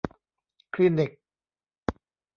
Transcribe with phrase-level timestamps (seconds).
[0.73, 1.11] คลินิก